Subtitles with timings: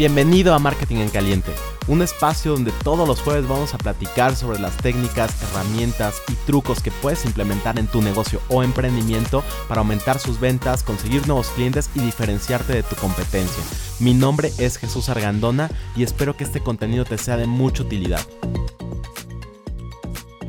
[0.00, 1.52] Bienvenido a Marketing en Caliente,
[1.86, 6.80] un espacio donde todos los jueves vamos a platicar sobre las técnicas, herramientas y trucos
[6.80, 11.90] que puedes implementar en tu negocio o emprendimiento para aumentar sus ventas, conseguir nuevos clientes
[11.94, 13.62] y diferenciarte de tu competencia.
[13.98, 18.26] Mi nombre es Jesús Argandona y espero que este contenido te sea de mucha utilidad.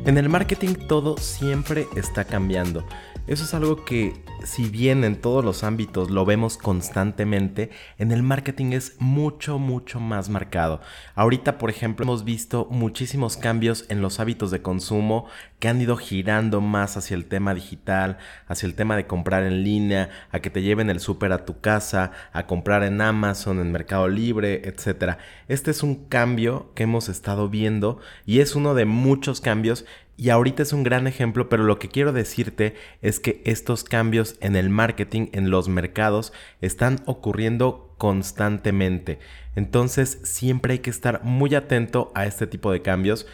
[0.06, 2.86] En el marketing todo siempre está cambiando.
[3.28, 4.14] Eso es algo que
[4.44, 10.00] si bien en todos los ámbitos lo vemos constantemente, en el marketing es mucho, mucho
[10.00, 10.80] más marcado.
[11.14, 15.26] Ahorita, por ejemplo, hemos visto muchísimos cambios en los hábitos de consumo
[15.60, 19.62] que han ido girando más hacia el tema digital, hacia el tema de comprar en
[19.62, 23.70] línea, a que te lleven el súper a tu casa, a comprar en Amazon, en
[23.70, 25.18] Mercado Libre, etc.
[25.46, 29.84] Este es un cambio que hemos estado viendo y es uno de muchos cambios
[30.16, 34.36] y ahorita es un gran ejemplo, pero lo que quiero decirte es que estos cambios
[34.40, 39.18] en el marketing, en los mercados, están ocurriendo constantemente.
[39.56, 43.26] Entonces siempre hay que estar muy atento a este tipo de cambios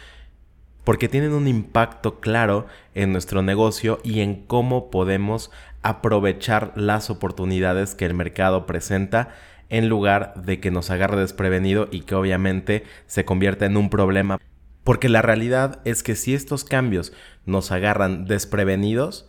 [0.83, 2.65] porque tienen un impacto claro
[2.95, 5.51] en nuestro negocio y en cómo podemos
[5.83, 9.29] aprovechar las oportunidades que el mercado presenta
[9.69, 14.39] en lugar de que nos agarre desprevenido y que obviamente se convierta en un problema
[14.83, 17.13] porque la realidad es que si estos cambios
[17.45, 19.27] nos agarran desprevenidos,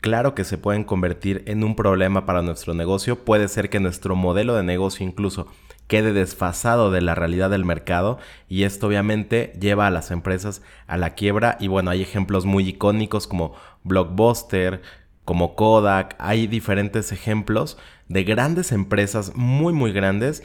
[0.00, 3.24] claro que se pueden convertir en un problema para nuestro negocio.
[3.24, 5.48] Puede ser que nuestro modelo de negocio incluso
[5.86, 10.96] quede desfasado de la realidad del mercado y esto obviamente lleva a las empresas a
[10.96, 14.82] la quiebra y bueno, hay ejemplos muy icónicos como Blockbuster,
[15.24, 20.42] como Kodak, hay diferentes ejemplos de grandes empresas muy muy grandes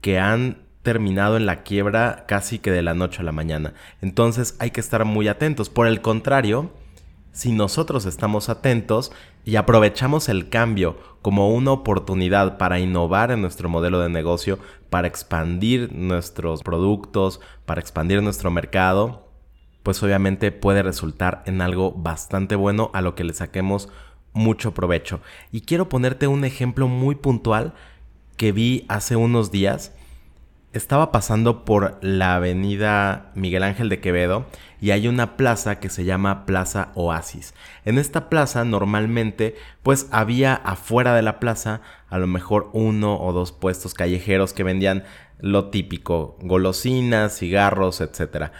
[0.00, 3.74] que han terminado en la quiebra casi que de la noche a la mañana.
[4.00, 5.70] Entonces hay que estar muy atentos.
[5.70, 6.70] Por el contrario,
[7.32, 9.10] si nosotros estamos atentos
[9.44, 15.08] y aprovechamos el cambio como una oportunidad para innovar en nuestro modelo de negocio, para
[15.08, 19.28] expandir nuestros productos, para expandir nuestro mercado,
[19.82, 23.88] pues obviamente puede resultar en algo bastante bueno a lo que le saquemos
[24.34, 25.20] mucho provecho.
[25.50, 27.72] Y quiero ponerte un ejemplo muy puntual
[28.36, 29.92] que vi hace unos días
[30.74, 34.46] estaba pasando por la avenida Miguel Ángel de Quevedo
[34.80, 37.54] y hay una plaza que se llama Plaza Oasis.
[37.84, 39.54] En esta plaza normalmente
[39.84, 44.64] pues había afuera de la plaza a lo mejor uno o dos puestos callejeros que
[44.64, 45.04] vendían
[45.38, 48.50] lo típico, golosinas, cigarros, etc.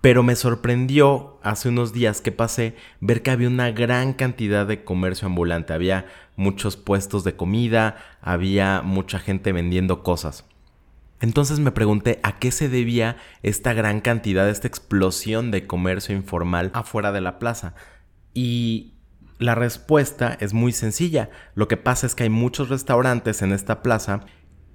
[0.00, 4.84] Pero me sorprendió hace unos días que pasé ver que había una gran cantidad de
[4.84, 10.46] comercio ambulante, había muchos puestos de comida, había mucha gente vendiendo cosas.
[11.24, 16.70] Entonces me pregunté a qué se debía esta gran cantidad, esta explosión de comercio informal
[16.74, 17.74] afuera de la plaza.
[18.34, 18.92] Y
[19.38, 21.30] la respuesta es muy sencilla.
[21.54, 24.26] Lo que pasa es que hay muchos restaurantes en esta plaza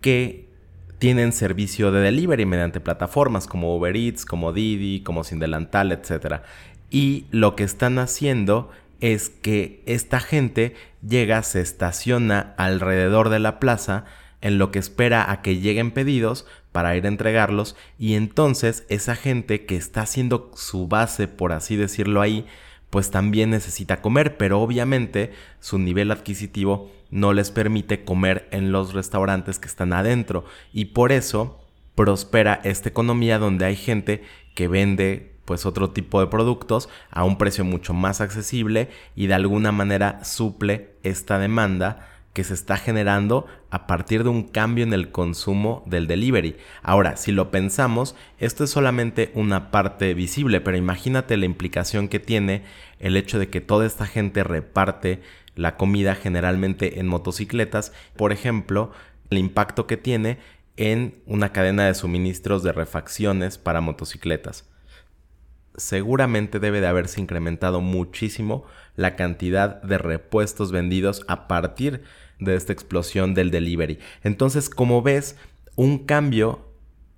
[0.01, 0.49] que
[0.97, 6.41] tienen servicio de delivery mediante plataformas como Uber Eats, como Didi, como Sin Delantal, etc.
[6.89, 8.71] Y lo que están haciendo
[9.01, 10.73] es que esta gente
[11.07, 14.05] llega, se estaciona alrededor de la plaza,
[14.41, 19.16] en lo que espera a que lleguen pedidos para ir a entregarlos y entonces esa
[19.16, 22.45] gente que está haciendo su base, por así decirlo ahí,
[22.89, 28.94] pues también necesita comer, pero obviamente su nivel adquisitivo no les permite comer en los
[28.94, 31.59] restaurantes que están adentro y por eso
[31.95, 34.23] prospera esta economía donde hay gente
[34.55, 39.33] que vende pues otro tipo de productos a un precio mucho más accesible y de
[39.33, 42.07] alguna manera suple esta demanda
[42.39, 46.55] que se está generando a partir de un cambio en el consumo del delivery.
[46.81, 52.22] Ahora, si lo pensamos, esto es solamente una parte visible, pero imagínate la implicación que
[52.22, 52.63] tiene
[52.97, 55.22] el hecho de que toda esta gente reparte
[55.55, 58.94] la comida generalmente en motocicletas, por ejemplo,
[59.29, 60.38] el impacto que tiene
[60.78, 64.69] en una cadena de suministros de refacciones para motocicletas
[65.75, 68.66] seguramente debe de haberse incrementado muchísimo
[68.96, 72.03] la cantidad de repuestos vendidos a partir
[72.40, 73.99] de esta explosión del delivery.
[74.23, 75.38] Entonces, como ves,
[75.76, 76.66] un cambio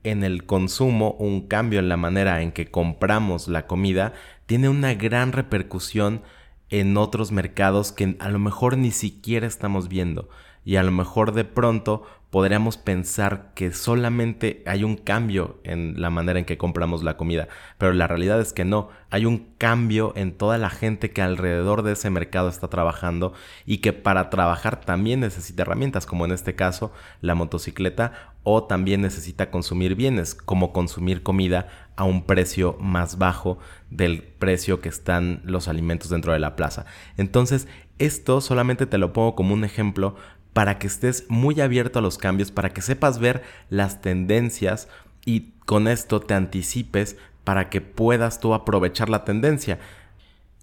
[0.03, 4.13] en el consumo, un cambio en la manera en que compramos la comida,
[4.45, 6.21] tiene una gran repercusión
[6.69, 10.29] en otros mercados que a lo mejor ni siquiera estamos viendo
[10.63, 16.09] y a lo mejor de pronto podríamos pensar que solamente hay un cambio en la
[16.09, 20.13] manera en que compramos la comida, pero la realidad es que no, hay un cambio
[20.15, 23.33] en toda la gente que alrededor de ese mercado está trabajando
[23.65, 29.01] y que para trabajar también necesita herramientas, como en este caso la motocicleta, o también
[29.01, 31.67] necesita consumir bienes, como consumir comida
[31.97, 33.59] a un precio más bajo
[33.89, 36.85] del precio que están los alimentos dentro de la plaza.
[37.17, 37.67] Entonces,
[37.99, 40.15] esto solamente te lo pongo como un ejemplo
[40.53, 44.87] para que estés muy abierto a los cambios, para que sepas ver las tendencias
[45.25, 49.79] y con esto te anticipes para que puedas tú aprovechar la tendencia.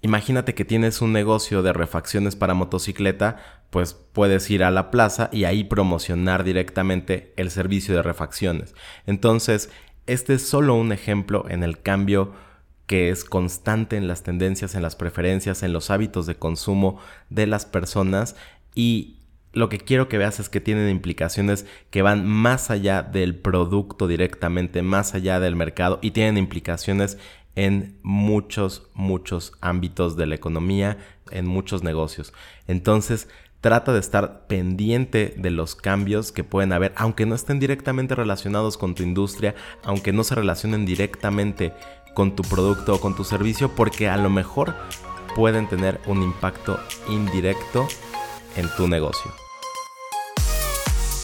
[0.01, 3.37] Imagínate que tienes un negocio de refacciones para motocicleta,
[3.69, 8.75] pues puedes ir a la plaza y ahí promocionar directamente el servicio de refacciones.
[9.05, 9.69] Entonces,
[10.05, 12.33] este es solo un ejemplo en el cambio
[12.87, 16.99] que es constante en las tendencias, en las preferencias, en los hábitos de consumo
[17.29, 18.35] de las personas
[18.73, 19.18] y
[19.59, 24.07] lo que quiero que veas es que tienen implicaciones que van más allá del producto
[24.07, 27.17] directamente, más allá del mercado y tienen implicaciones
[27.55, 30.97] en muchos, muchos ámbitos de la economía,
[31.29, 32.33] en muchos negocios.
[32.67, 33.27] Entonces,
[33.59, 38.77] trata de estar pendiente de los cambios que pueden haber, aunque no estén directamente relacionados
[38.77, 41.73] con tu industria, aunque no se relacionen directamente
[42.13, 44.73] con tu producto o con tu servicio, porque a lo mejor
[45.35, 46.79] pueden tener un impacto
[47.09, 47.89] indirecto
[48.55, 49.48] en tu negocio.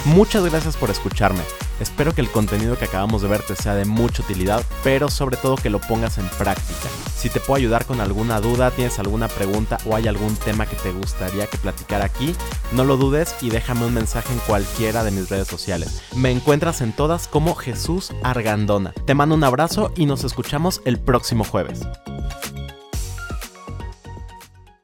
[0.06, 1.42] Muchas gracias por escucharme.
[1.80, 5.36] Espero que el contenido que acabamos de ver te sea de mucha utilidad, pero sobre
[5.36, 6.90] todo que lo pongas en práctica.
[7.18, 10.76] Si te puedo ayudar con alguna duda, tienes alguna pregunta o hay algún tema que
[10.76, 12.36] te gustaría que platicara aquí,
[12.72, 16.04] no lo dudes y déjame un mensaje en cualquiera de mis redes sociales.
[16.16, 18.94] Me encuentras en todas como Jesús Argandona.
[19.06, 21.82] Te mando un abrazo y nos escuchamos el próximo jueves.